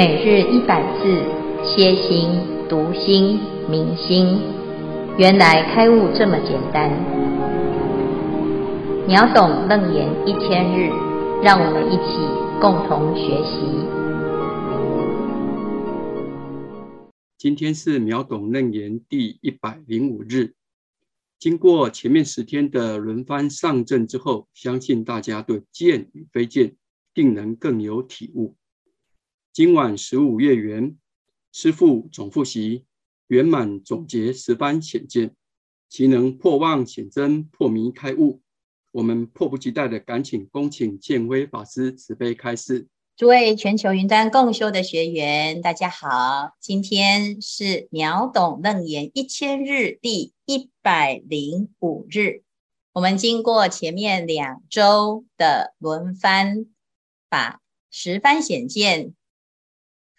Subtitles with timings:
[0.00, 1.04] 每日一百字，
[1.62, 2.30] 歇心、
[2.70, 4.40] 读心、明心，
[5.18, 6.90] 原来开悟这么简单。
[9.06, 10.88] 秒懂楞严一千日，
[11.42, 12.16] 让我们一起
[12.62, 13.60] 共同学习。
[17.36, 20.54] 今天是秒懂楞严第一百零五日，
[21.38, 26.72] 经过前面十天的轮番上阵之后，相信大家对见与非见，
[27.12, 28.54] 定能更有体悟。
[29.60, 30.96] 今晚十五月圆，
[31.52, 32.86] 师父总复习
[33.26, 35.36] 圆满总结十番显见，
[35.86, 38.40] 其能破妄显真，破迷开悟。
[38.90, 42.88] 我们迫不及待的赶紧恭请建威法师慈悲开示。
[43.18, 52.44] 诸位全球云端共修的学员，大家好，今天是秒懂楞严一千日第一百零五日。
[52.94, 56.64] 我们经过前面两周的轮番，
[57.28, 59.12] 把十番显见。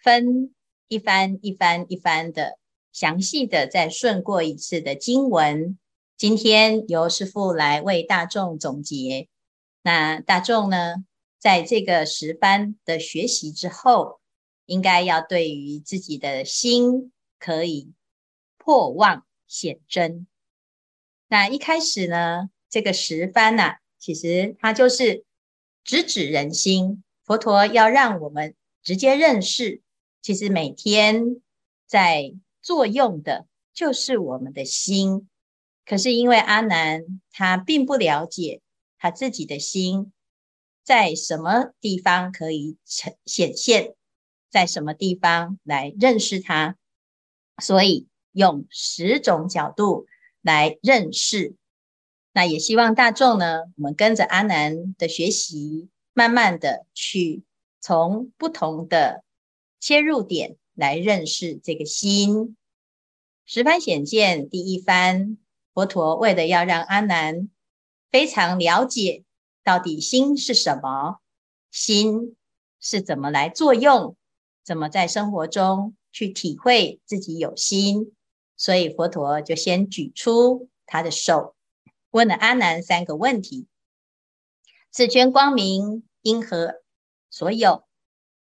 [0.02, 0.52] 分
[0.88, 2.58] 一番一番一番的
[2.90, 5.78] 详细的再顺过一次的经文，
[6.16, 9.28] 今天由师父来为大众总结。
[9.82, 11.04] 那大众呢，
[11.38, 14.20] 在这个十番的学习之后，
[14.66, 17.92] 应该要对于自己的心可以
[18.58, 20.26] 破妄显真。
[21.28, 25.24] 那一开始呢，这个十番呐、啊，其实它就是
[25.84, 27.04] 直指人心。
[27.24, 29.80] 佛陀要让我们直接认识。
[30.22, 31.42] 其实每天
[31.86, 35.28] 在作用的就是我们的心，
[35.84, 38.60] 可是因为阿南他并不了解
[38.98, 40.12] 他自己的心
[40.84, 43.94] 在什么地方可以呈显现，
[44.48, 46.76] 在什么地方来认识它，
[47.60, 50.06] 所以用十种角度
[50.40, 51.56] 来认识。
[52.32, 57.42] 那也希望大众呢，我们跟着阿南的学习，慢慢的去
[57.80, 59.24] 从不同的。
[59.82, 62.56] 切入点来认识这个心。
[63.44, 65.38] 十番显见第一番，
[65.74, 67.50] 佛陀为了要让阿难
[68.08, 69.24] 非常了解
[69.64, 71.18] 到底心是什么，
[71.72, 72.36] 心
[72.78, 74.16] 是怎么来作用，
[74.62, 78.14] 怎么在生活中去体会自己有心，
[78.56, 81.56] 所以佛陀就先举出他的手，
[82.12, 83.66] 问了阿难三个问题：
[84.92, 86.74] 此圈光明因何
[87.28, 87.82] 所有？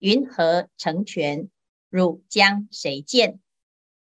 [0.01, 1.47] 云何成全？
[1.91, 3.39] 汝将谁见？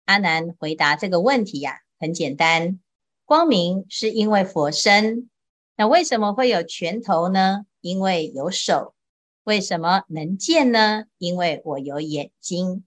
[0.07, 2.81] 阿难回答这个问题呀、很简单。
[3.27, 5.29] 光明是因为佛身，
[5.77, 7.67] 那为什么会有拳头呢？
[7.83, 8.95] 因为有手。
[9.43, 11.05] 为什么能见呢？
[11.19, 12.87] 因为我有眼睛。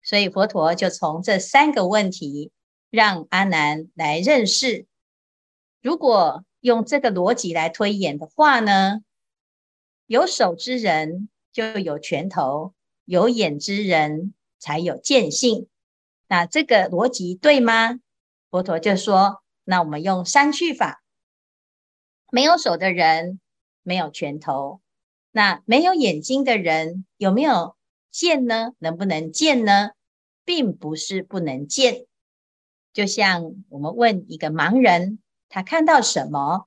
[0.00, 2.52] 所以佛陀就从这三个问题，
[2.88, 4.86] 让阿难来认识。
[5.80, 9.00] 如果用这个逻辑来推演的话呢，
[10.06, 11.28] 有手之人。
[11.52, 12.74] 就有拳头，
[13.04, 15.68] 有眼之人才有见性。
[16.26, 18.00] 那这个逻辑对吗？
[18.50, 21.02] 佛陀就说：那我们用删去法，
[22.30, 23.38] 没有手的人
[23.82, 24.80] 没有拳头，
[25.30, 27.76] 那没有眼睛的人有没有
[28.10, 28.72] 见呢？
[28.78, 29.90] 能不能见呢？
[30.44, 32.06] 并不是不能见。
[32.92, 35.18] 就像我们问一个盲人，
[35.48, 36.66] 他看到什么？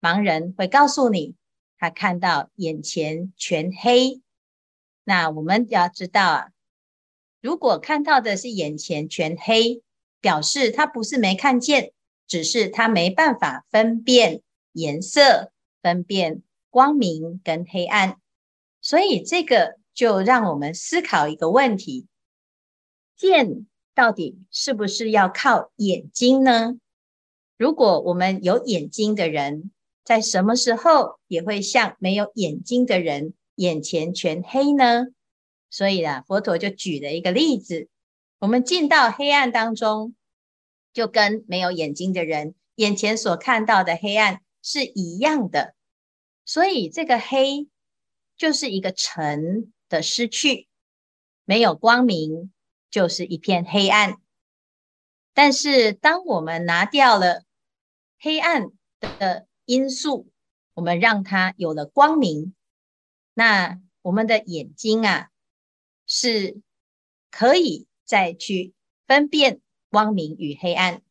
[0.00, 1.34] 盲人会告诉你。
[1.78, 4.20] 他看到眼前全黑，
[5.04, 6.48] 那我们要知道啊，
[7.40, 9.82] 如果看到的是眼前全黑，
[10.20, 11.92] 表示他不是没看见，
[12.26, 18.20] 只是他没办法分辨颜色、分辨光明跟黑暗。
[18.80, 22.06] 所以这个就让我们思考一个问题：
[23.16, 26.78] 见到底是不是要靠眼睛呢？
[27.56, 29.70] 如果我们有眼睛的人，
[30.08, 35.08] 在什么时候也会像没有眼睛的人眼前全黑呢？
[35.68, 37.90] 所以呢，佛陀就举了一个例子：
[38.38, 40.14] 我们进到黑暗当中，
[40.94, 45.74] 就跟没有眼睛的人眼前所看到的黑暗是一样的。
[46.46, 47.68] 所以这个黑
[48.38, 50.68] 就是一个尘的失去，
[51.44, 52.50] 没有光明，
[52.90, 54.16] 就是一片黑暗。
[55.34, 57.42] 但是当我们拿掉了
[58.18, 58.68] 黑暗
[59.00, 60.30] 的因素，
[60.72, 62.54] 我们让它有了光明，
[63.34, 65.28] 那我们的眼睛啊，
[66.06, 66.62] 是
[67.30, 68.72] 可以再去
[69.06, 69.60] 分辨
[69.90, 71.02] 光明与黑暗。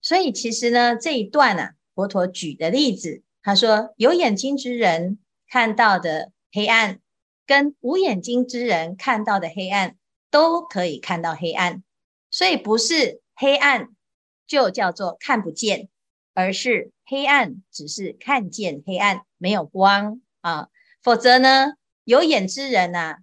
[0.00, 7.00] 所以其实呢，这一段啊，佛陀举的例子，他说有眼睛之人看到的黑暗，
[7.44, 9.98] 跟无眼睛之人看到的黑暗，
[10.30, 11.84] 都可以看到黑暗。
[12.30, 13.94] 所以不是黑暗
[14.46, 15.89] 就叫做看不见。
[16.40, 20.68] 而是黑暗，只是看见黑暗，没有光啊。
[21.02, 23.18] 否则呢，有眼之人呐、啊，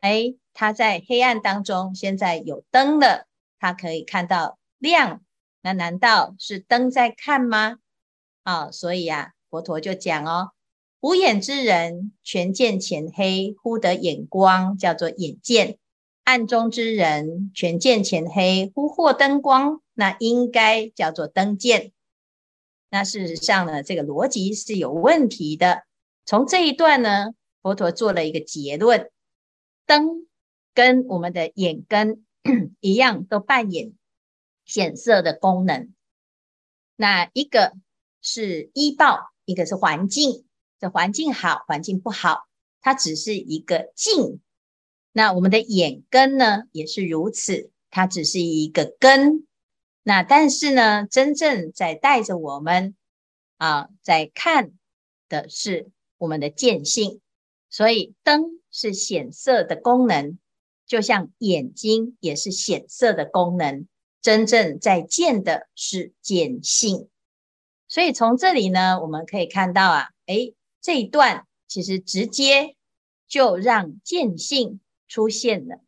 [0.00, 3.26] 哎，他在黑暗当中，现在有灯了，
[3.58, 5.22] 他可以看到亮。
[5.60, 7.76] 那难道是灯在看吗？
[8.42, 10.52] 啊、所以啊，佛陀就讲哦，
[11.00, 15.76] 无眼之人全见前黑，忽得眼光，叫做眼见；
[16.24, 21.92] 暗中之人全见前黑，忽获灯光，那应该叫做灯见。
[22.92, 25.84] 那事实上呢，这个逻辑是有问题的。
[26.26, 27.30] 从这一段呢，
[27.62, 29.10] 佛陀做了一个结论：
[29.86, 30.28] 灯
[30.74, 32.26] 跟我们的眼根
[32.80, 33.94] 一样，都扮演。
[34.66, 35.92] 显色的功能，
[36.94, 37.72] 那一个
[38.20, 40.44] 是医报，一个是环境。
[40.78, 42.46] 这环境好，环境不好，
[42.82, 44.40] 它只是一个境。
[45.12, 49.46] 那我们的眼根呢，也是如此，它只是一个根。
[50.02, 52.94] 那但是呢，真正在带着我们
[53.56, 54.72] 啊，在看
[55.28, 57.20] 的是我们的见性。
[57.70, 60.38] 所以灯是显色的功能，
[60.86, 63.86] 就像眼睛也是显色的功能。
[64.20, 67.08] 真正在见的是见性，
[67.88, 72.76] 所以从这里呢，我们可以看到啊，诶，这一段其实直接
[73.26, 74.78] 就让见性
[75.08, 75.80] 出现了。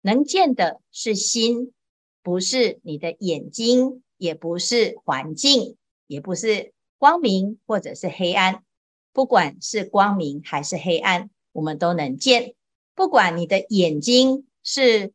[0.00, 1.74] 能见的是心，
[2.22, 5.76] 不是你的眼睛，也不是环境，
[6.06, 8.64] 也不是光明或者是黑暗。
[9.12, 12.54] 不管是光明还是黑暗，我们都能见。
[12.94, 15.12] 不管你的眼睛是。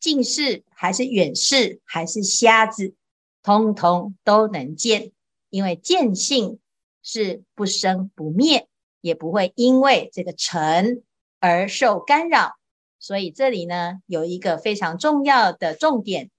[0.00, 2.94] 近视还是远视还是瞎子，
[3.42, 5.12] 通通都能见，
[5.50, 6.58] 因为见性
[7.02, 8.66] 是不生不灭，
[9.02, 11.02] 也不会因为这个尘
[11.38, 12.54] 而受干扰。
[13.00, 16.30] 所以这里呢，有一个非常重要的重点，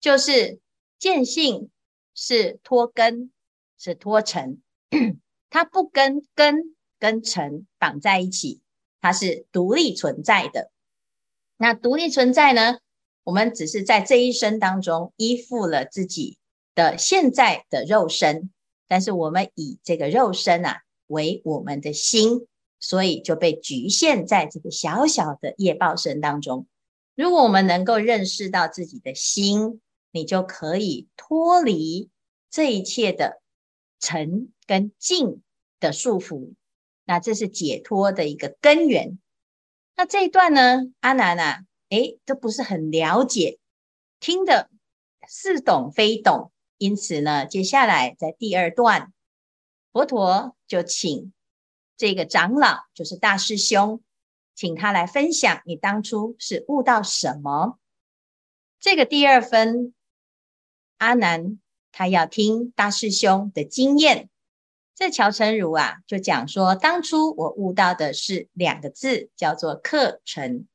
[0.00, 0.60] 就是
[0.98, 1.70] 见性
[2.14, 3.32] 是脱根，
[3.78, 4.60] 是脱尘，
[5.50, 8.60] 它不跟根跟尘绑在一起，
[9.00, 10.70] 它是独立存在的。
[11.56, 12.78] 那独立存在呢？
[13.24, 16.38] 我们只是在这一生当中依附了自己
[16.74, 18.50] 的现在的肉身，
[18.88, 22.48] 但是我们以这个肉身啊为我们的心，
[22.82, 26.66] 所以就被局限在这个小小的业报身当中。
[27.14, 29.80] 如果我们能够认识到自己的心，
[30.10, 32.10] 你就可以脱离
[32.50, 33.40] 这一切的
[33.98, 35.40] 尘跟静
[35.80, 36.52] 的束缚，
[37.06, 39.18] 那这是解脱的一个根源。
[39.96, 41.64] 那这一段呢，阿难啊。
[41.90, 43.58] 诶，都不是很了解，
[44.18, 44.70] 听得
[45.28, 49.12] 似懂非懂，因此呢，接下来在第二段，
[49.92, 51.34] 佛陀就请
[52.02, 54.02] 这个长老，就是大师兄，
[54.56, 57.78] 请他来分享你当初是悟到什么。
[58.80, 59.94] 这个第二分，
[60.96, 61.60] 阿难
[61.92, 64.28] 他要听大师兄的经验。
[64.96, 70.66] 这乔成儒啊，就讲说，当初我悟到的是两个字，叫做客尘。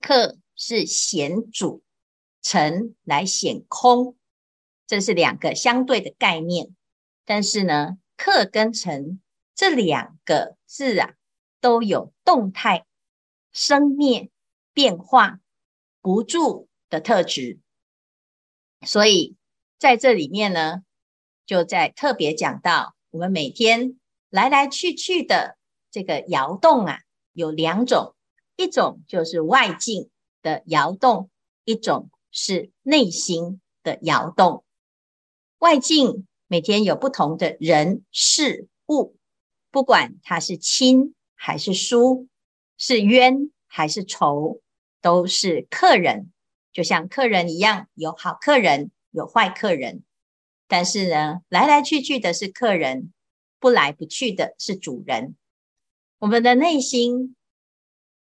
[0.00, 1.82] 客是显主，
[2.40, 4.16] 尘来显空，
[4.86, 6.76] 这是两个相对的概念。
[7.24, 9.20] 但是呢，客跟尘
[9.54, 11.14] 这两个字啊，
[11.60, 12.86] 都有动态、
[13.52, 14.30] 生灭、
[14.72, 15.40] 变化、
[16.00, 17.58] 不住的特质。
[18.86, 19.36] 所以
[19.78, 20.82] 在这里面呢，
[21.46, 23.98] 就在特别讲到，我们每天
[24.30, 25.56] 来来去去的
[25.90, 27.00] 这个摇动啊，
[27.32, 28.14] 有两种。
[28.56, 30.10] 一种就是外境
[30.42, 31.30] 的摇动，
[31.64, 34.64] 一种是内心的摇动。
[35.58, 39.16] 外境每天有不同的人事物，
[39.72, 42.28] 不管他是亲还是疏，
[42.78, 44.60] 是冤还是仇，
[45.00, 46.30] 都是客人，
[46.72, 50.04] 就像客人一样，有好客人，有坏客人。
[50.68, 53.12] 但是呢，来来去去的是客人，
[53.58, 55.34] 不来不去的是主人。
[56.20, 57.34] 我们的内心。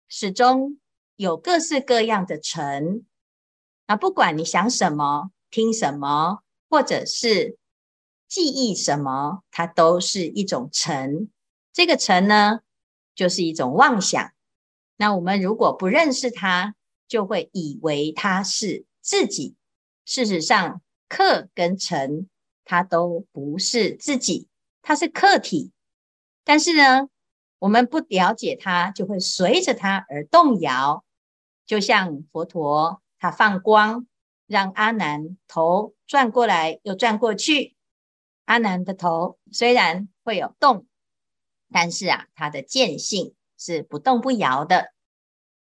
[0.09, 0.79] 始终
[1.15, 3.07] 有各式各样的尘，
[3.87, 7.57] 啊，不管你想什么、听什么，或者是
[8.33, 11.29] 记忆什么，它都是一种尘。
[11.71, 12.61] 这个尘呢，
[13.13, 14.31] 就是一种妄想。
[14.97, 16.73] 那我们如果不认识它，
[17.07, 19.53] 就会以为它是自己。
[20.03, 22.27] 事实上，客跟尘，
[22.65, 24.47] 它都不是自己，
[24.81, 25.71] 它是客体。
[26.43, 27.09] 但是呢，
[27.59, 31.05] 我们不了解它，就会随着它而动摇。
[31.67, 34.07] 就像佛陀，他放光，
[34.47, 37.75] 让阿难头转过来又转过去。
[38.45, 40.85] 阿难的头虽然会有动，
[41.71, 44.93] 但是啊，他的见性是不动不摇的。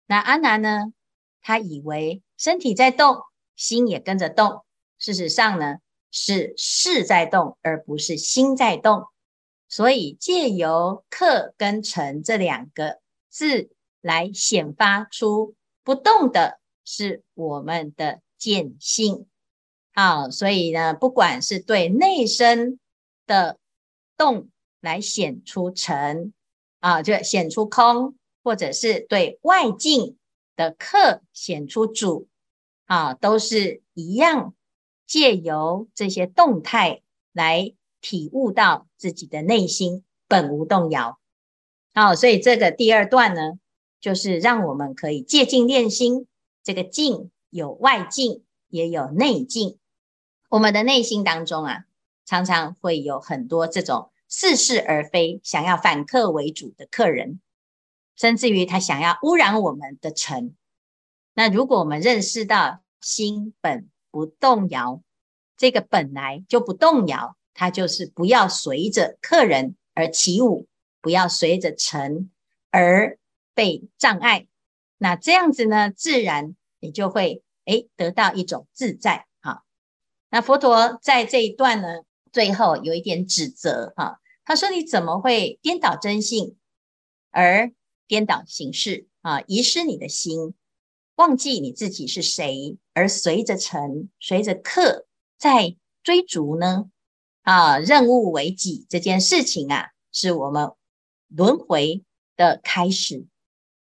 [0.06, 0.92] 那阿难呢？
[1.40, 3.22] 他以为身体在动，
[3.56, 4.64] 心也跟着动。
[4.98, 5.78] 事实上呢，
[6.10, 9.06] 是事在动，而不是心在动。
[9.68, 13.00] 所以借由客跟尘这两个
[13.30, 13.70] 字
[14.02, 19.29] 来显发出不动的是我们的见性。
[19.92, 22.78] 好，所以呢，不管是对内身
[23.26, 23.58] 的
[24.16, 24.48] 动
[24.80, 26.32] 来显出尘
[26.78, 30.16] 啊，就显出空，或者是对外境
[30.56, 32.28] 的客显出主
[32.86, 34.54] 啊，都是一样，
[35.06, 41.18] 借由这些动态来体悟到自己的内心本无动摇。
[41.92, 43.58] 好，所以这个第二段呢，
[44.00, 46.26] 就是让我们可以借境练心。
[46.62, 49.78] 这个境有外境，也有内境。
[50.48, 51.84] 我们的内心当中啊，
[52.24, 57.40] 常常会有很多这种似是而非、想要反客为主的客人，
[58.16, 60.56] 甚至于他想要污染我们的尘。
[61.34, 65.02] 那如果我们认识到心本不动摇，
[65.56, 70.66] 这个本来就不动摇，它就是不要随着客人而起舞，
[71.00, 72.30] 不要随着尘
[72.70, 73.18] 而
[73.54, 74.48] 被障碍。
[74.98, 79.64] 那这样子呢，自然你就会诶得到一种自在哈。
[80.28, 86.56] 那佛陀在这一段呢，最后有一点指责哈，他说：“你怎么会颠倒真性，
[87.30, 87.72] 而
[88.06, 89.40] 颠倒形式啊？
[89.42, 90.54] 遗失你的心，
[91.14, 95.06] 忘记你自己是谁，而随着尘，随着客
[95.38, 96.90] 在追逐呢？
[97.42, 100.72] 啊，任务为己这件事情啊，是我们
[101.28, 102.04] 轮回
[102.36, 103.26] 的开始。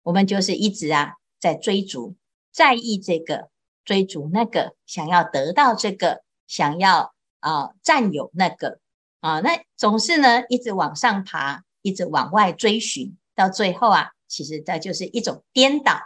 [0.02, 2.16] 我们就是一直啊在追逐，
[2.50, 3.50] 在意这个，
[3.84, 8.80] 追逐那个，想要得到这个。”想要啊、占有那个
[9.20, 16.00] 啊，那总是呢一直往上爬，一直往外追寻，到最后啊，其实这就是一种颠倒。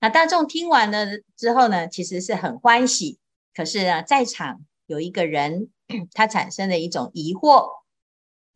[0.00, 3.18] 那大众听完了之后呢，其实是很欢喜。
[3.54, 5.68] 可是呢，在场有一个人，
[6.14, 7.68] 他产生了一种疑惑。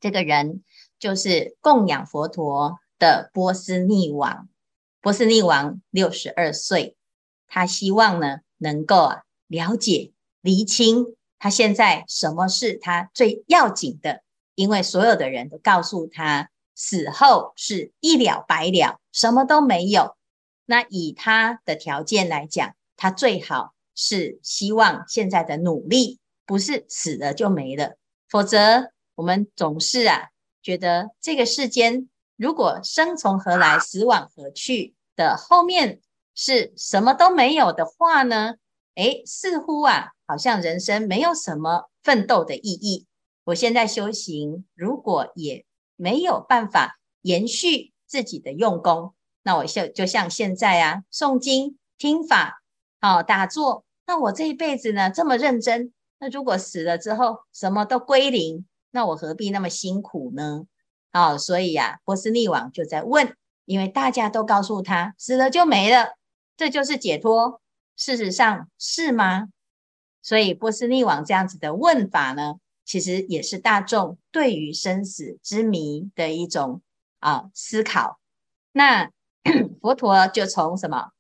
[0.01, 0.65] 这个人
[0.99, 4.49] 就是供养佛陀的波斯匿王。
[5.03, 6.97] 波斯匿王六十二岁，
[7.55, 10.13] 他希望呢能够啊了解。
[10.41, 11.05] 厘清
[11.39, 14.23] 他现在什么是他最要紧的，
[14.55, 20.17] 因为所有的人都告诉他，死后是一了百了，什么都没有。
[20.65, 27.99] 那以他的条件来讲，他最好是希望现在的努力不是死了就没了，
[28.31, 30.31] 否则我们总是啊
[30.63, 36.01] 觉得这个世间如果生从何来，死往何去的后面
[36.35, 38.55] 是什么都没有的话呢？
[38.95, 40.11] 诶，似乎啊。
[40.25, 43.07] 好像人生没有什么奋斗的意义。
[43.45, 49.13] 我现在修行，如果也没有办法延续自己的用功，
[49.43, 52.63] 那我就就像现在啊，诵经、听法、
[53.03, 53.85] 哦、打坐。
[54.07, 60.63] 那我这一辈子呢，这么认真，那如果死了之后什么都归零，那我何必那么辛苦呢？
[61.13, 63.37] 好、哦，所以呀、啊，波斯匿王就在问，
[63.67, 66.15] 因为大家都告诉他，死了就没了，
[66.57, 67.61] 这就是解脱。
[67.97, 69.49] 事实上是吗？
[70.23, 72.55] 所以波斯匿王这样子的问法呢，
[72.85, 76.83] 其实也是大众对于生死之谜的一种
[77.19, 78.21] 啊思考。
[78.73, 79.11] 那
[79.81, 81.11] 佛陀就从什么？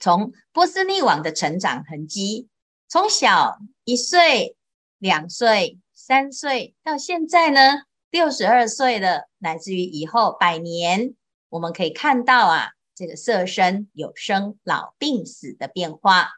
[0.00, 2.48] 从波斯匿王的成长痕迹，
[2.88, 4.56] 从小一岁、
[4.98, 11.14] 两岁、三岁到现在呢，六十二岁了，乃至于以后百年，
[11.50, 16.30] 我们可以看到啊，这个色身有生老病死的变化。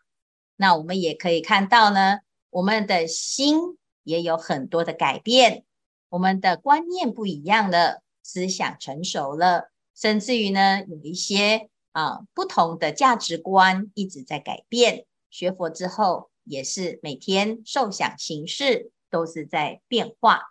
[0.56, 2.20] 那我们也可以看到呢，
[2.50, 5.64] 我们的心也有很多的改变，
[6.08, 15.06] 我们的观念不一样了，思想成熟了，甚至于呢，有一些啊不同的价值观一直在改变。
[15.30, 20.42] 学佛之后，也是每天受想行识都是在变化。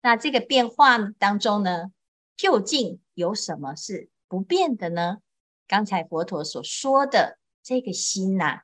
[0.00, 1.92] 那这个变化当中呢，
[2.36, 5.18] 究竟有什么是不变的呢？
[5.72, 8.60] 刚才佛陀所说的这个心呐、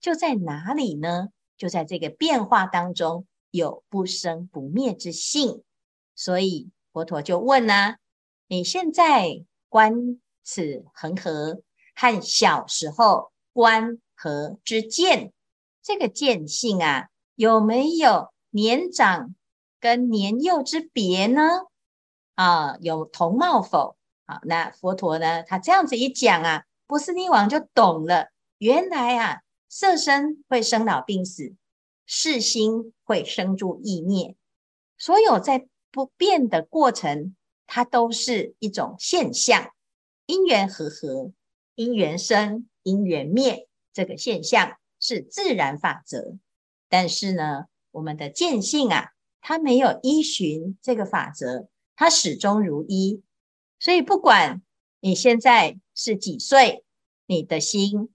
[0.00, 1.30] 就在哪里呢？
[1.56, 5.64] 就在这个变化当中，有不生不灭之性。
[6.14, 7.96] 所以佛陀就问呢、
[8.46, 11.62] 你现在观此恒河，
[11.96, 15.32] 和小时候观河之见，
[15.82, 19.34] 这个见性啊，有没有年长
[19.80, 21.42] 跟年幼之别呢？
[22.36, 23.95] 啊，有同貌否？
[24.26, 29.40] 好，那佛陀呢，他这样子一讲啊，波斯匿王就懂了，原来啊。
[29.68, 31.54] 色身会生老病死，
[32.06, 34.36] 识心会生住异灭，
[34.96, 37.34] 所有在不变的过程，
[37.66, 39.72] 它都是一种现象。
[40.26, 41.32] 因缘和合，
[41.74, 46.38] 因缘生，因缘灭，这个现象是自然法则。
[46.88, 53.20] 但是呢，我们的见性啊，它没有依循这个法则，它始终如一。
[53.78, 54.62] 所以，不管
[55.00, 56.84] 你现在是几岁，
[57.26, 58.08] 你的心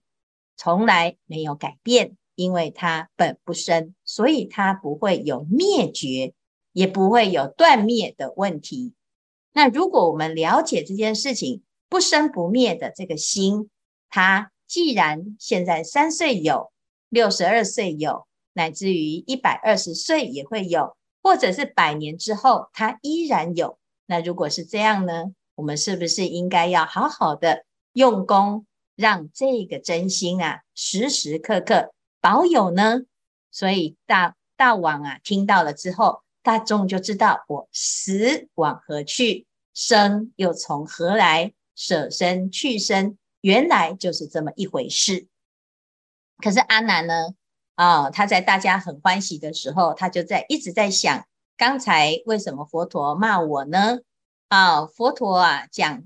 [0.57, 6.33] 从来没有改变，因为它本不生，所以它不会有灭绝，
[6.71, 8.93] 也不会有断灭的问题。
[9.53, 13.69] 那如果我们了解这件事情，不生不灭的这个心，
[14.09, 16.71] 它既然现在三岁有，
[17.09, 23.77] 六十二岁有，乃至于一百二十岁也会有，或者是百年之后它依然有。
[24.05, 28.65] 那如果是这样呢，我们是不是应该要好好的用功，
[28.95, 33.01] 让这个真心啊时时刻刻保有呢？
[33.51, 45.27] 所以大大王啊听到了之后，大众就知道我死往何去，生又从何来，舍生去生，原来就是这么一回事。
[46.37, 47.35] 可是阿难呢？
[47.75, 51.25] 啊、他在大家很欢喜的时候，他就在一直在想，
[51.57, 53.99] 刚才为什么佛陀骂我呢？
[54.51, 56.03] 啊、佛陀啊讲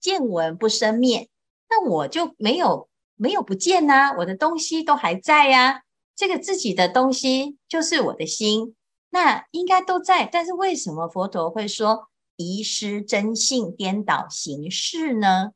[0.00, 1.28] 见闻不生灭，
[1.70, 5.82] 那我就没有没有不见呐、我的东西都还在呀、啊，
[6.16, 8.74] 这个自己的东西就是我的心。
[9.10, 15.52] 那应该都在，但是为什么佛陀会说遗失真性，颠倒形式呢？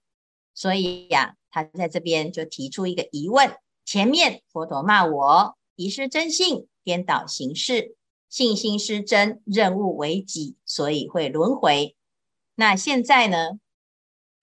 [0.55, 7.97] 所以呀、他在这边就提出一个疑问：前面佛陀骂我遗失真性，颠倒形式，
[8.29, 11.97] 信心失真，认物为己，所以会轮回。
[12.61, 13.59] 那现在呢？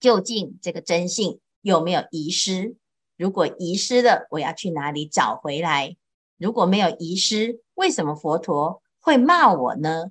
[0.00, 2.74] 究竟这个真性有没有遗失？
[3.16, 5.96] 如果遗失了，我要去哪里找回来？
[6.36, 10.10] 如果没有遗失，为什么佛陀会骂我呢？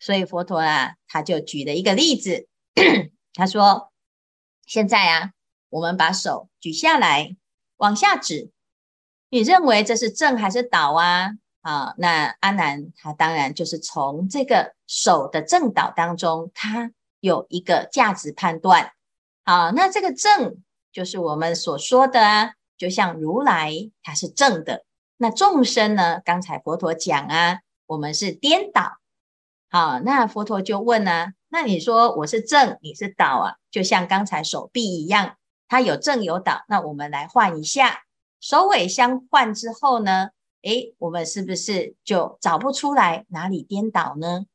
[0.00, 2.48] 所以佛陀啊，他就举了一个例子，
[3.34, 3.92] 他说
[4.66, 5.30] ：“现在啊，
[5.68, 7.36] 我们把手举下来，
[7.76, 8.50] 往下指，
[9.28, 11.30] 你认为这是正还是倒啊？
[11.60, 16.90] 啊，那阿难他当然就是从这个手的正倒当中，他
[17.24, 18.92] 有一个价值判断。
[19.44, 24.84] 好，那这个正就是我们所说的啊，就像如来他是正的，
[25.16, 26.20] 那众生呢？
[26.24, 28.96] 刚才佛陀讲啊。”我们是颠倒，
[29.68, 31.32] 好，那佛陀就问呢、啊？
[31.50, 33.56] 那你说我是正，你是倒啊？
[33.70, 35.36] 就像刚才手臂一样，
[35.68, 36.64] 它有正有倒。
[36.66, 38.04] 那我们来换一下，
[38.40, 40.30] 首尾相换之后呢？
[40.62, 44.46] 诶，我们是不是就找不出来哪里颠倒呢？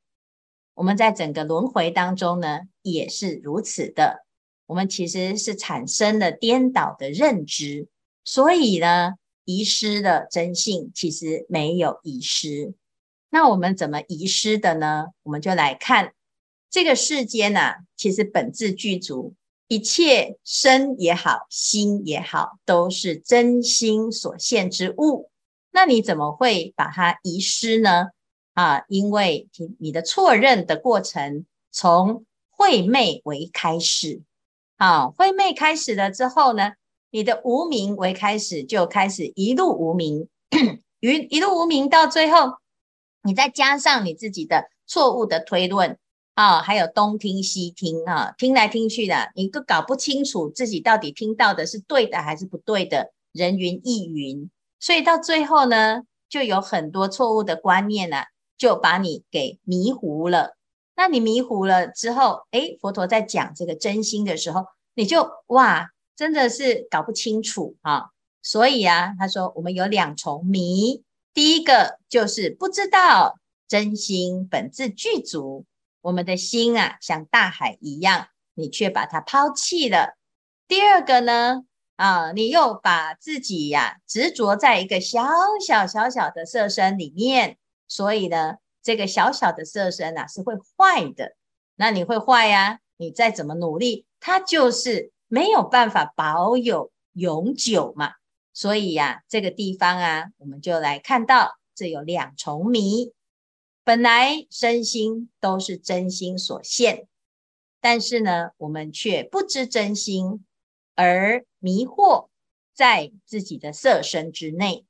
[0.80, 4.26] 我们在整个轮回当中呢，也是如此的。
[4.66, 7.90] 我们其实是产生了颠倒的认知，
[8.24, 12.74] 所以呢，遗失的真性其实没有遗失。
[13.30, 15.08] 那我们怎么遗失的呢？
[15.24, 16.14] 我们就来看
[16.70, 19.34] 这个世间呐、啊，其实本自具足，
[19.68, 25.30] 一切身也好，心也好，都是真心所现之物。
[25.72, 28.12] 那你怎么会把它遗失呢？
[28.54, 29.48] 啊，因为
[29.80, 34.22] 你的错认的过程从慧昧为开始，
[34.78, 36.74] 啊，慧昧开始了之后呢，
[37.12, 40.28] 你的无名为开始，就开始一路无名，
[41.00, 42.58] 一一路无名到最后。
[43.22, 45.98] 你再加上你自己的错误的推论
[46.36, 58.26] 啊，还有东听西听啊，听来听去的，你都搞不清楚自己到底听到的是对的还是不对的，人云亦云，所以到最后呢，就有很多错误的观念呢、啊，
[58.60, 60.56] 就把你给迷糊了。
[60.96, 68.10] 那你迷糊了之后，诶，佛陀在讲这个真心的时候，你就哇，真的是搞不清楚啊。
[68.42, 71.04] 所以啊，他说我们有两重迷。
[71.34, 75.66] 第一个就是不知道真心本自具足，
[76.02, 80.18] 我们的心啊像大海一样，你却把它抛弃了。
[80.68, 81.64] 第二个呢，
[81.96, 85.24] 啊，你又把自己呀、执着在一个小
[85.66, 87.58] 小小小的色身里面，
[87.90, 91.36] 所以呢，这个小小的色身啊是会坏的。
[91.76, 92.80] 那你会坏呀、啊？
[92.96, 98.14] 你再怎么努力，它就是没有办法保有永久嘛。
[98.54, 103.14] 所以呀、这个地方啊，我们就来看到这有两重迷。
[103.86, 107.08] 本来身心都是真心所现，
[107.80, 110.46] 但是呢，我们却不知真心，
[110.96, 112.28] 而迷惑
[112.74, 114.86] 在自己的色身之内。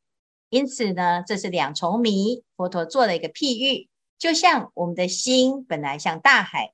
[0.50, 2.44] 因此呢，这是两重迷。
[2.56, 6.74] 佛陀做了一个譬喻，就像我们的心本来像大海，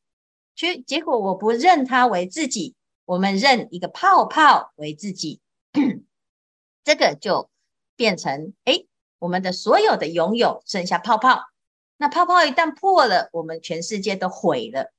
[0.56, 5.42] 却结果我不认它为自己，我们认一个泡泡为自己。
[6.84, 7.50] 这个就
[7.96, 8.86] 变成哎，
[9.20, 11.44] 我们的所有的拥有剩下泡泡。
[11.98, 14.92] 那泡泡一旦破了，我们全世界都毁了。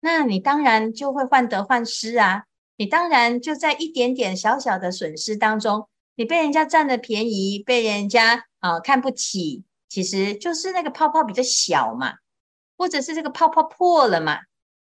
[0.00, 2.44] 那你当然就会患得患失啊！
[2.76, 12.14] 你当然就在一点点小小的损失当中，你被人家占了便宜，被人家啊、看不起，其实就是那个泡泡比较小嘛，
[12.76, 14.38] 或者是这个泡泡破了嘛。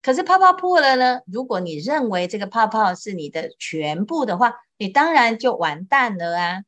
[0.01, 1.21] 可是泡泡破了呢？
[1.25, 6.63] 如果你认为这个泡泡是你的全部的话，你当然就完蛋了啊。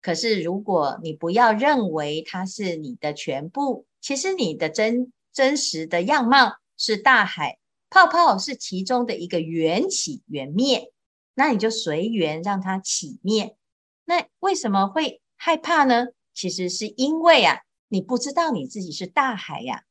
[0.00, 10.92] 可是如果你不要认为它是你的全部，其实你的真真实的样貌是大海，泡泡是其中的一个缘起缘灭，
[11.34, 13.56] 那你就随缘让它起灭。
[14.04, 16.06] 那为什么会害怕呢？
[16.32, 19.82] 其实是因为啊，你不知道你自己是大海呀。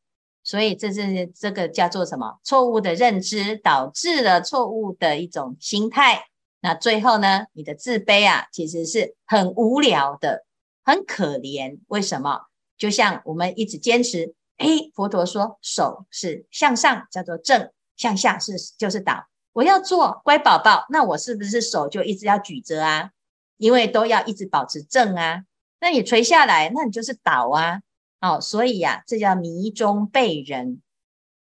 [0.43, 2.39] 所以这是这个叫做什么？
[2.43, 6.25] 错误的认知导致了错误的一种心态。
[6.59, 10.45] 那最后呢，你的自卑啊，其实是很无聊的，
[10.83, 11.79] 很可怜。
[11.87, 12.41] 为什么？
[12.77, 19.27] 就像我们一直坚持，诶，佛陀说手是向上叫做正，向下是就是倒。
[19.53, 23.11] 我要做乖宝宝，那我是不是手就一直要举着啊？
[23.57, 25.43] 因为都要一直保持正啊。
[25.79, 27.81] 那你垂下来，那你就是倒啊。
[28.21, 30.81] 哦，所以呀、啊，这叫迷中悖人，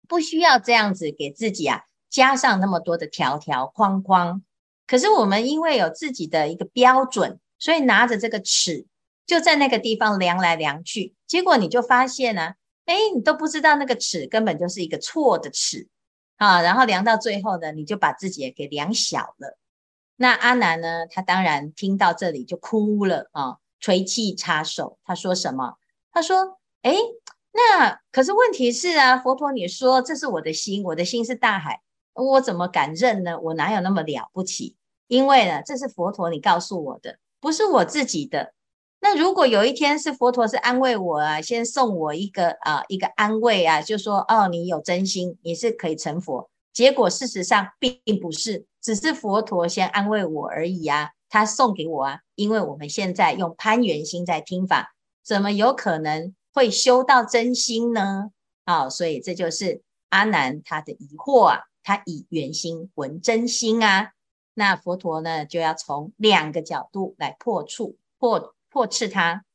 [0.08, 1.82] 不需要这样子给自己啊
[2.12, 4.44] 加上那么多的条条框框。
[4.86, 8.86] 可是我们因为有自己的一个标准，所以拿着这个尺
[9.26, 15.88] 就在那个地方量来量去，结果你就发现呢、啊，哎，你都不知道那个尺根本就是一个错的尺
[16.38, 16.62] 啊。
[16.62, 19.58] 然后量到最后呢，你就把自己也给量小了。
[20.21, 25.75] 那阿难呢，他当然听到这里就哭了啊，垂泣擦手，他说什么？
[26.12, 26.58] 他说。
[26.82, 26.95] 哎，
[27.51, 31.82] 那可是问题是啊，佛陀你说这是我的心，我的心是大海，
[32.13, 33.38] 我怎么敢认呢？
[33.38, 34.77] 我哪有那么了不起？
[35.08, 38.53] 因为呢，这是佛陀你告诉我的，不是我自己的。
[39.01, 46.49] 那如果有一天是佛陀是安慰我啊，先送我一个啊一个安慰啊，就说哦，你有真心，你是可以成佛。
[46.71, 56.34] 结果事实上并不是，只是佛陀先安慰我而已啊，他送给我啊，因为我们现在用攀缘心在听法，怎么有可能？
[56.52, 58.32] 会修到真心呢？
[58.65, 64.13] 啊、哦，所以这就是阿难他的疑惑啊，他以缘心闻真心啊。
[64.56, 69.46] 那佛陀呢，就要从两个角度来破处破破斥他。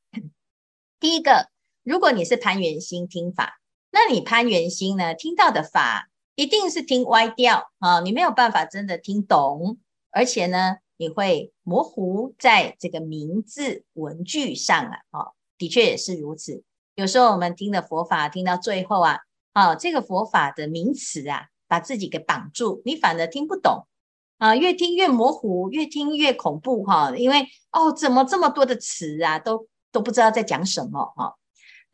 [1.00, 1.50] 第一个，
[1.82, 3.60] 如果你是攀缘心听法，
[3.90, 9.78] 那你攀缘心呢，听到的法一定是听歪掉啊，你没有办法真的听懂，
[10.10, 14.98] 而且呢，你会模糊在这个名字文句上啊。
[15.12, 16.62] 哦，的确也是如此。
[16.96, 19.18] 有时候我们听的佛法听到最后啊，
[19.52, 23.86] 啊，这个佛法的名词啊，把自己给绑住，你反而听不懂
[24.38, 31.32] 啊，越听越模糊，越听越恐怖哈、因为哦，怎么这么多的词啊，都都不知道在讲什么哈、啊。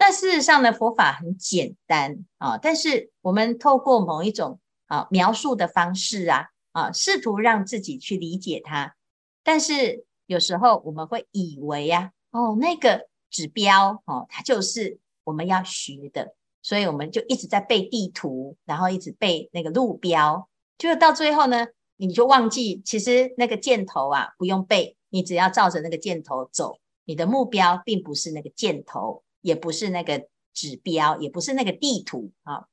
[0.01, 8.97] 但事实上呢，佛法很简单啊，但是我们透过某一种啊描述的方式啊啊，试图让自己去理解它。
[9.45, 13.11] 但是有时候我们会以为呀、啊，哦，那个。
[13.33, 32.67] 指标哦，它就是我们要学的，所以我们就一直在背地图，然后一直背那个路标，就到最后呢，你就忘记其实那个箭头啊不用背，你只要照着那个箭头走，你的目标并不是那个箭头，也不是那个指标，也不是那个地图啊。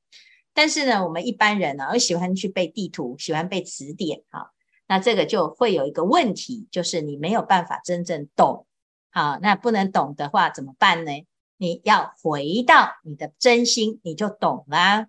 [0.52, 4.50] 但是呢，我们一般人呢，啊，喜欢去背地图，喜欢背词典啊，
[4.88, 8.66] 那这个就会有一个问题，就是你没有办法真正懂。
[9.10, 11.12] 好，那不能懂的话怎么办呢？
[11.56, 15.08] 你要回到你的真心，你就懂啦。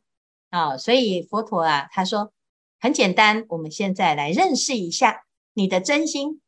[0.49, 2.31] 啊，所以佛陀啊，他说
[2.79, 6.41] 很简单，我们现在来认识一下你的真心。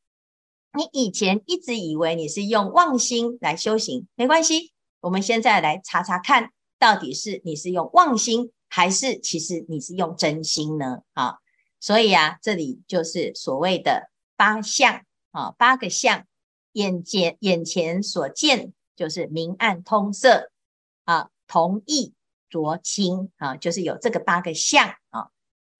[0.73, 4.71] 你以前一直以为你是用妄心来修行，没关系，
[5.01, 10.99] 我们现在来查查看，到底是你是用妄心，还是其实你是用真心呢？
[11.13, 11.39] 啊，
[11.79, 16.25] 所以啊，这里就是所谓的八相啊，八个相。
[16.73, 20.51] 眼前眼前所见就是明暗通色
[21.03, 22.13] 啊，同异
[22.49, 25.31] 浊清啊，就是有这个八个相啊。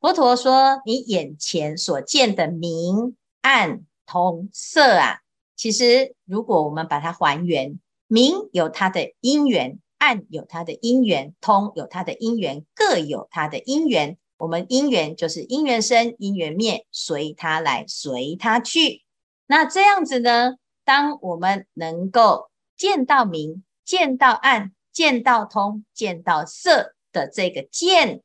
[0.02, 5.20] 佛陀说，你眼前所见的明暗通色啊，
[5.56, 7.80] 其实如果我们把它还原，
[8.12, 14.17] 明有它的因缘，暗有它的因缘，通有它的因缘，各有它的因缘。
[14.38, 19.06] 我们因缘就是因缘生，因缘灭，随它来，随它去。
[19.47, 20.56] 那这样子呢？
[20.84, 28.21] 当我们能够见到明、见到暗、见到通、见到色的这个见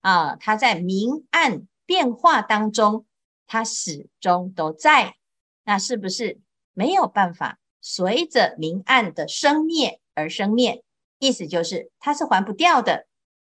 [0.00, 3.06] 啊，它在明暗变化当中，
[3.46, 5.14] 它始终都在。
[5.62, 6.40] 那是不是
[6.74, 10.84] 没有办法随着明暗的生灭而生灭？
[11.18, 13.06] 意思就是它是还不掉的。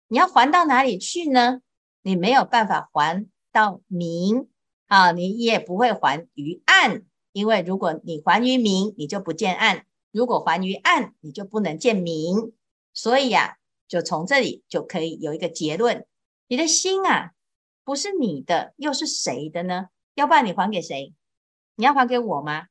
[0.10, 1.62] 你要还到哪里去呢？
[2.02, 4.50] 你没有办法还到明
[4.88, 7.04] 啊，你也不会还于暗。
[7.32, 12.52] 因为如果你还于明，你就不见暗；如果还于暗，你就不能见明。
[12.94, 13.56] 所以呀、
[13.88, 16.06] 就从这里就可以有一个结论：
[16.50, 17.32] 你的心啊，
[17.86, 19.88] 不是你的，又是谁的呢？
[20.16, 21.14] 要不然你还给谁？
[21.78, 22.68] 你要还给我吗？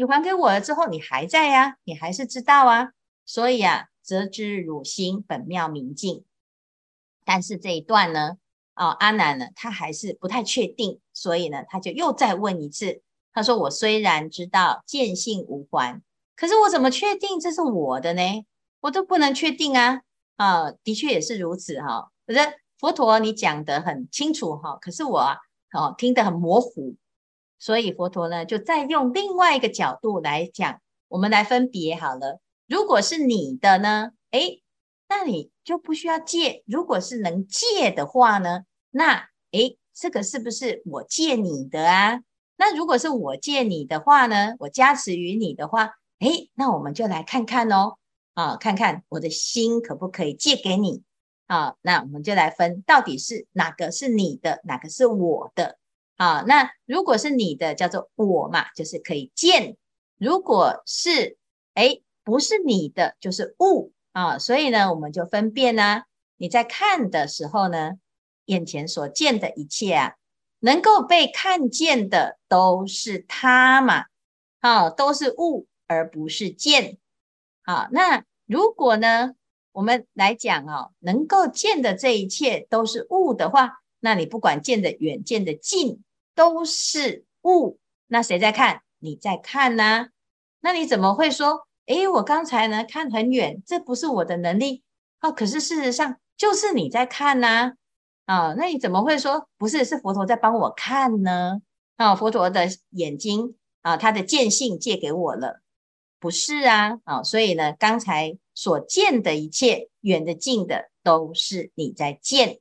[0.00, 2.92] 你还给我了之后，你还在呀、你还是知道啊。
[3.26, 6.24] 所以啊，则知汝心本妙明净。
[7.22, 8.38] 但是这一段呢，
[8.74, 13.02] 哦，阿难呢，他还是不太确定，所以呢，他就又再问一次。
[13.34, 16.00] 他说：“我虽然知道见性无还，
[16.34, 18.22] 可是我怎么确定这是我的呢？
[18.80, 20.00] 我都不能确定啊。”
[20.36, 22.10] 啊，的确也是如此哈。
[22.26, 22.40] 可是
[22.78, 25.20] 佛陀你讲得很清楚哈，可是我，
[25.74, 26.96] 哦，听得很模糊，
[27.60, 32.40] 所以佛陀呢就再用另外一个角度来讲，我们来分别好了。
[32.66, 34.62] 如果是你的呢，诶，
[35.08, 42.20] 那你就不需要借；如果是能借的话呢，那诶，这个是不是我借你的啊？
[42.56, 47.94] 那如果是我借你的话呢，我加持于你的话，诶，那我们就来看看哦。
[48.34, 51.02] 啊，看看我的心可不可以借给你？
[51.46, 55.79] 啊，那我们就来分，到底是哪个是你的，哪个是我的？
[56.20, 59.76] 啊，那如果是你的，叫做我嘛，就是可以见；
[60.18, 61.38] 如果是
[61.72, 64.38] 诶不是你的，就是物啊。
[64.38, 66.02] 所以呢，我们就分辨呢、
[66.36, 67.92] 你在看的时候呢，
[68.44, 70.16] 眼前所见的一切啊，
[70.58, 74.04] 能够被看见的都是它嘛，
[74.60, 76.98] 啊，都是物，而不是见。
[77.64, 79.32] 好，那如果呢，
[79.72, 86.02] 我们来讲哦，能够见的这一切都是物的话，那你不管见的远，见的近，
[86.40, 87.78] 都是物。
[88.06, 88.80] 那谁在看？
[88.98, 90.06] 你在看呢、
[90.60, 91.66] 那你怎么会说？
[91.84, 94.82] 诶，我刚才呢看很远，这不是我的能力
[95.20, 95.30] 哦。
[95.30, 97.74] 可是事实上就是你在看呢、
[98.24, 98.54] 啊。
[98.56, 99.84] 那你怎么会说不是？
[99.84, 101.60] 是佛陀在帮我看呢？
[101.96, 105.60] 啊、佛陀的眼睛啊，他的见性借给我了。
[106.18, 112.60] 不是啊，啊、所以呢，刚才所见的一切，远的近的，都是你在见。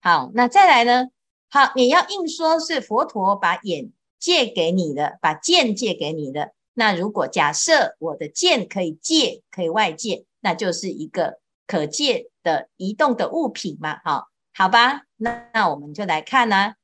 [0.00, 1.08] 好，那再来呢？
[1.52, 6.52] 好，你要硬说是佛陀把眼借给你的，把剑借给你的。
[6.74, 13.98] 那如果假设我的剑可以借，可以外借，那就是一个可借的移动的物品嘛。
[14.04, 16.74] 好，好吧，那那我们就来看呢、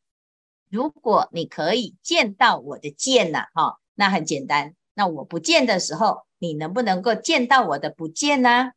[0.69, 4.75] 如果你可以见到我的见呐，哈，那很简单。
[4.95, 8.73] 那我不见的时候，你能不能够见到我的不见呢？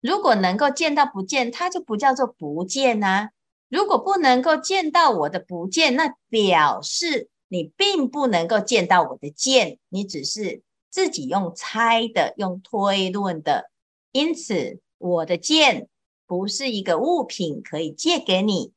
[0.00, 3.28] 如果能够见到不见，它就不叫做不见呢。
[3.68, 13.70] 如果不能够见到我的不见，那表示你并不能够见到我的见，你只是自己用猜的、用推论的。
[14.12, 15.88] 因此，我的见
[16.26, 18.72] 不是一个物品可以借给你，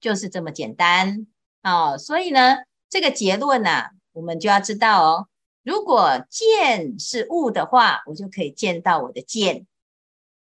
[0.00, 1.26] 就是这么简单。
[1.62, 2.56] 哦，所以呢，
[2.90, 5.28] 这个结论呢、啊，我们就要知道哦。
[5.62, 9.66] 如果见是物的话，我就可以见到我的见。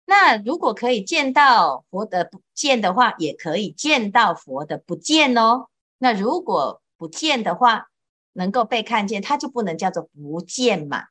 [0.10, 5.68] 那如果可以见到佛的不见的话，也可以见到佛的不见哦。
[6.00, 7.90] 那如果不见的话，
[8.34, 11.04] 能够被看见，它就不能叫做不见嘛。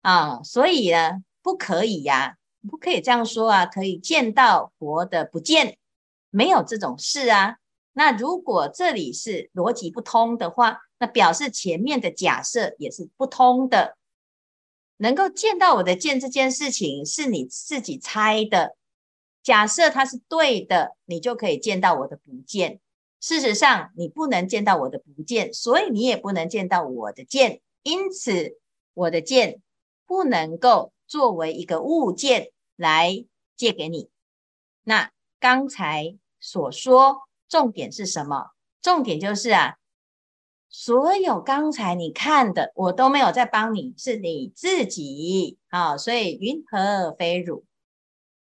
[0.00, 2.36] 啊，所以呢，不可以呀，
[2.70, 3.66] 不可以这样说啊。
[3.66, 5.76] 可以见到佛的不见，
[6.30, 7.56] 没有这种事啊。
[7.92, 13.95] 那如果这里是逻辑不通的话，那表示前面的假设也是不通的。
[14.98, 18.76] 能够见到我的见这件事情是你自己猜的，
[19.42, 22.80] 假设它是对的，你就可以见到我的不见。
[23.20, 27.60] 事实上，你不能见到我的不见，所以你也不能见到我的见。
[27.82, 28.58] 因此，
[28.94, 29.60] 我的见
[30.06, 33.24] 不能够作为一个物件来
[33.56, 34.10] 借给你。
[34.84, 38.50] 那刚才所说重点是什么？
[38.80, 39.76] 重点就是啊。
[40.78, 45.96] 所有刚才你看的，我都没有在帮你，是你自己啊。
[45.96, 47.64] 所以云何非汝？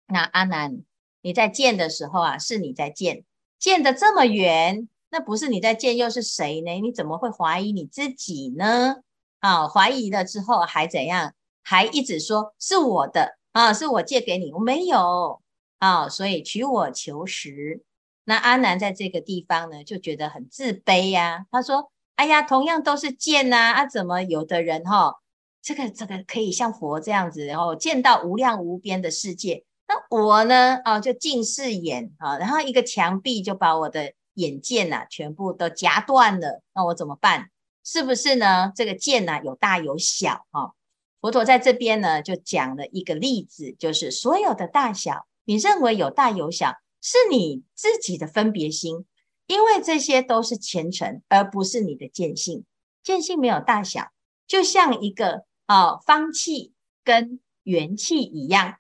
[0.06, 0.84] 那阿难，
[1.22, 3.24] 你在见的时候啊，是你在见，
[3.58, 6.82] 见得这么远，那不是你在见，又是谁呢？
[6.82, 8.98] 你怎么会怀疑你自己呢？
[9.40, 11.34] 啊，怀疑了之后还怎样？
[11.64, 15.42] 还一直说是我的啊，是我借给你，我没有
[15.78, 17.82] 啊，所以取我求实。
[18.26, 21.90] 那阿难在这个地方呢，就觉得很自卑呀、他说。
[22.20, 25.16] 哎呀，同样都是见呐，啊，怎么有的人哈，哦，
[25.62, 37.52] 这个这个可以像佛这样子，然后见到无量无边的世界，那我呢，哦，就近视眼啊，然后一个墙壁就把我的眼见呐全部都夹断了，那我怎么办？
[37.86, 38.74] 是不是呢？
[38.76, 40.74] 这个见呐有大有小哈，
[41.22, 49.06] 佛陀在这边呢就讲了一个例子，就是所有的大小，你认为有大有小，是你自己的分别心。
[49.50, 52.66] 因为这些都是前尘，而不是你的见性。
[53.02, 54.12] 见性没有大小，
[54.46, 56.72] 就像一个啊、哦、方器
[57.04, 58.76] 跟圆器一样。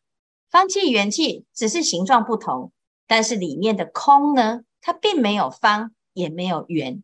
[0.47, 2.71] 方器、圆器只是形状不同，
[3.08, 7.01] 但是里面的空呢，它并没有方，也没有圆。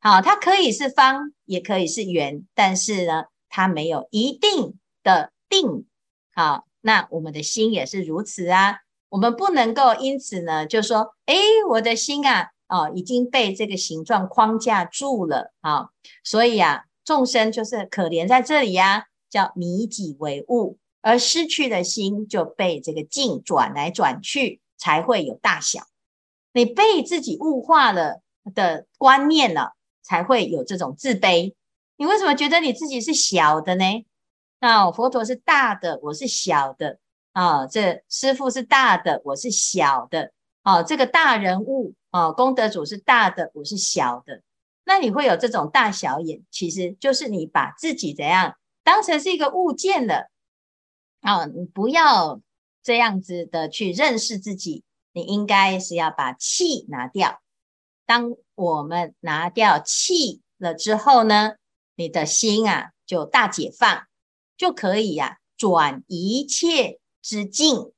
[0.00, 5.86] 好，它可以是方，也可以是圆，但是呢，它没有一定的定。
[6.34, 8.78] 好，那我们的心也是如此啊。
[9.10, 11.36] 我们不能够因此呢，就说，哎，
[11.68, 15.88] 我的心啊，哦，已经被这个形状框架住了啊。
[16.22, 25.82] 所以啊，众生就是可怜在这里呀、啊，叫迷己为物，而失去的心就被这个境转来转去，才会有大小。
[26.52, 28.20] 你被自己物化了
[28.54, 29.72] 的观念了。
[30.06, 31.54] 才会有这种自卑。
[31.96, 34.04] 你为什么觉得你自己是小的呢？
[34.60, 36.98] 啊，佛陀是大的，我是小的
[37.32, 37.66] 啊。
[37.66, 40.82] 这师父是大的，我是小的啊。
[40.82, 44.40] 这个大人物哦，功德主是大的，我是小的。
[44.84, 50.30] 那你会有这种大小眼，其实就是你把自己怎样当成是一个物件了
[51.22, 51.44] 啊。
[51.46, 52.40] 你不要
[52.84, 57.42] 这样子的去认识自己，你应该是要把气拿掉。
[58.06, 61.54] 当我们拿掉气了之后呢，
[61.96, 64.06] 你的心啊就大解放，
[64.56, 67.92] 就可以呀、转一切之境。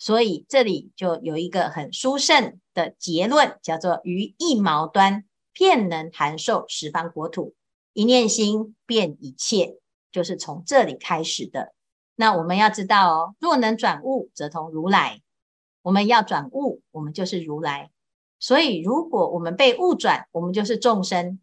[0.00, 7.54] 所以这里就有一个很殊胜的结论，叫做“于一毛端，遍能含受十方国土，
[7.92, 9.76] 一念心变一切”，
[10.10, 11.74] 就是从这里开始的。
[12.16, 15.20] 那我们要知道哦，若能转物，则同如来。
[15.82, 17.90] 我们要转物，我们就是如来。
[18.38, 21.38] 所以，如果我们被物转，我们就是众生。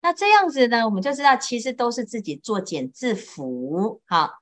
[0.00, 4.00] 那这样子呢，我们就知道，其实都是自己作茧自缚。
[4.06, 4.32] 好，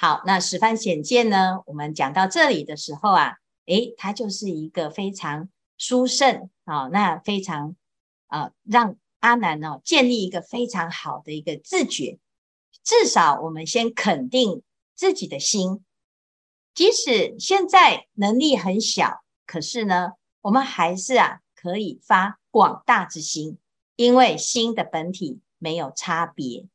[0.00, 7.74] 好，那十番显见呢，我们讲到这里的时候啊，诶，它就是一个非常殊胜啊，那非常
[8.28, 12.20] 啊，让阿难呢建立一个非常好的一个自觉。
[12.84, 14.62] 至少我们先肯定
[14.94, 15.84] 自己的心，
[16.72, 20.12] 即使现在能力很小，可是呢。
[20.40, 23.58] 我们还是啊，可以发广大之心，
[23.96, 26.68] 因为心的本体没有差别。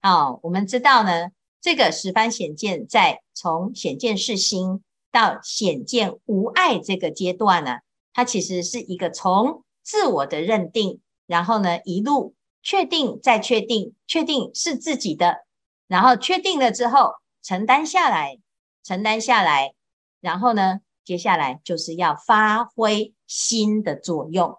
[0.00, 7.78] 哦，我们知道呢，这个十方显见在从显见是心到显见无碍这个阶段呢，
[8.12, 15.44] 它其实是一个从自我的认定，然后呢一路确定再确定，确定是自己的，
[15.86, 18.38] 然后确定了之后承担下来，
[18.82, 19.74] 承担下来，
[20.20, 20.80] 然后呢。
[21.02, 24.58] 接下来就是要发挥心的作用，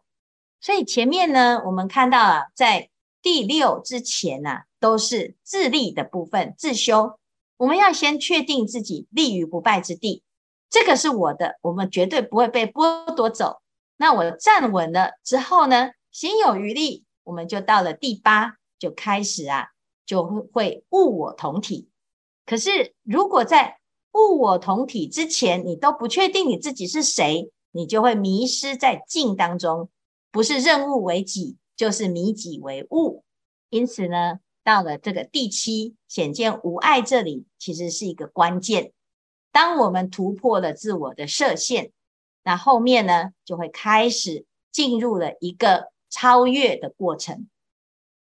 [0.60, 2.90] 所以前面呢，我们看到啊，在
[3.22, 7.17] 第六之前啊，都是自立的部分，自修。
[7.56, 10.24] 我们要先确定自己立于不败之地，
[10.70, 13.62] 这个是我的，我们绝对不会被剥夺走。
[13.98, 19.67] 那我站稳了之后呢，心有余力，我们就到了第八，就开始啊，
[20.08, 21.88] 就会物我同体。
[22.48, 23.78] 可是如果在
[24.13, 29.89] 物我同体之前，你都不确定你自己是谁，你就会迷失在境当中，
[30.32, 33.24] 不是认物为己，就是迷己为物。
[33.70, 38.93] 因此呢，到了这个第七显见无碍这里，其实是一个关键。
[39.52, 41.91] 当我们突破了自我的设限，
[42.43, 47.47] 那后面呢，就会开始进入了一个超越的过程。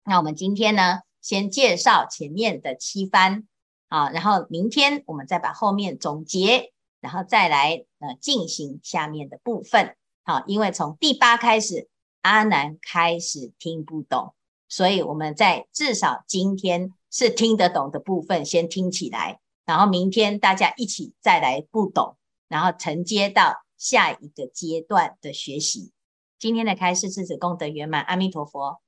[0.04, 3.46] 那我们今天呢，先介绍前面的七番。
[3.88, 9.94] 啊，然后明天我们再把后面总结，然后再来呃进行下面的部分。
[10.24, 11.88] 好，因为从第八开始，
[12.22, 14.34] 阿南开始听不懂，
[14.68, 22.16] 所以我们在至少今天是听得懂的部分先听起来，然后明天大家一起再来不懂，
[22.48, 25.92] 然后承接到下一个阶段的学习。
[26.38, 28.80] 今天的开示至此功德圆满，阿弥陀佛。